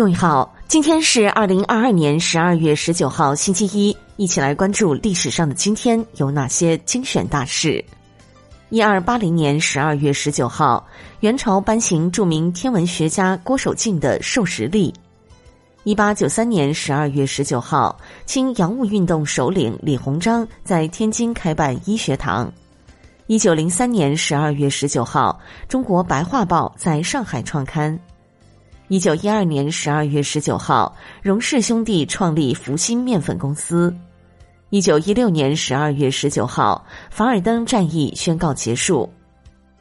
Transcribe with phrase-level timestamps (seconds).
[0.00, 7.84] 各位好，今天是二零二二年十二月十九号，星期一，一起来关注历史上的今天有哪些精选大事。
[8.70, 10.82] 一二八零年十二月十九号，
[11.20, 14.90] 元朝颁行著名天文学家郭守敬的授时历。
[15.84, 17.94] 一八九三年十二月十九号，
[18.24, 22.50] 清洋务运动首领李鸿章在天津开办医学堂。
[23.26, 25.38] 一九零三年十二月十九号，
[25.68, 28.00] 中国白话报在上海创刊。
[28.90, 33.94] 一九一二年十二月十九号，荣氏兄弟创立福星面粉公司。
[34.70, 39.08] 一九一六年十二月十九号，凡尔登战役宣告结束。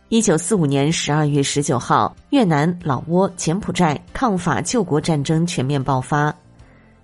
[0.10, 6.32] 一九四五年十二月十九号，越南、老挝、柬埔寨抗法救国战争全面爆发。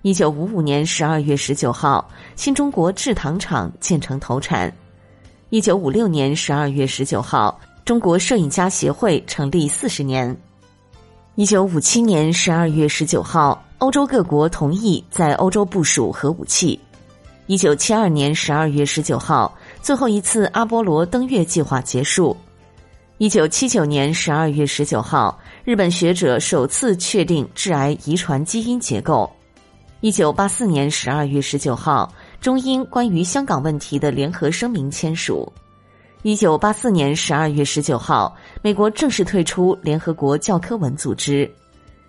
[0.02, 4.72] 一九五五年十二月十九号，新中国制糖厂建成投产。
[5.50, 10.36] 一九五六年十二月十九号，中国摄影家协会成立四十年。
[11.36, 16.80] 一九五七年十二月十九号，欧洲各国同意在欧洲部署核武器。
[17.46, 22.34] 一九七二年十二月十九号，最后一次阿波罗登月计划结束。
[23.18, 29.30] 一九七九年十二月十九号，日本学者首次确定致癌遗传基因结构。
[30.00, 35.52] 一九八四年十二月十九号，中英关于香港问题的联合声明签署。
[36.26, 41.48] 一九八四年十二月十九号，美国正式退出联合国教科文组织。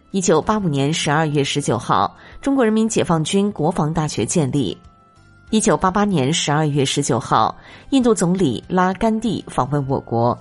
[0.09, 4.75] 一九八五年十二月十九号，中国人民解放军国防大学建立。
[5.51, 7.55] 一九八八年十二月十九号，
[7.91, 10.35] 印度总理拉甘地访问我国。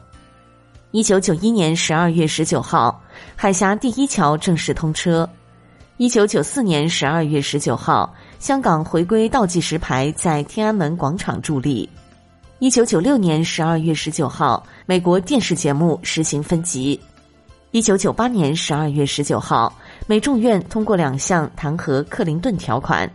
[0.93, 2.99] 一九九一年十二月十九号，
[3.37, 5.29] 海峡第一桥正式通车。
[5.99, 11.87] 一九九四年十二月十九号，香港回归倒计时牌在天安门广场伫立。
[12.59, 16.99] 一九九六年十二月十九号，美国电视节目实行分级。
[17.71, 19.71] 一九九八年十二月十九号，
[20.07, 23.11] 美众院通过两项弹劾克林顿条款。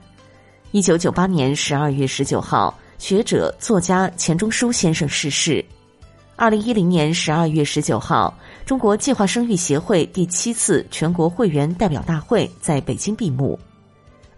[0.70, 5.66] 一九九八年十二月十九号，学者作家钱钟书先生逝世。
[6.36, 8.32] 二零一零年十二月十九号，
[8.64, 13.60] 中国计划生育协会第七次全国会员代表大会在北京闭幕。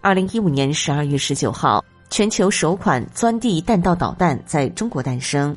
[0.00, 1.84] 二零一五年十二月十九号。
[2.14, 5.56] 全球首款钻地弹道导弹在中国诞生。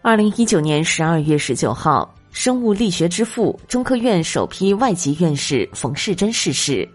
[0.00, 6.88] 二零一九年十二月十九号，生物力学之父、中科院首批外籍院士冯世珍逝世。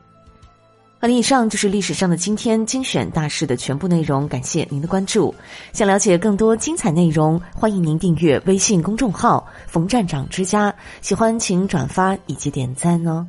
[0.99, 5.31] 好了，以上就是历史上的今天精选大事的全部内容，感谢您的关注。
[5.73, 10.73] 想了解更多精彩内容，欢迎您订阅微信公众号“冯站长之家”。
[11.01, 13.27] 喜欢请转发以及点赞哦。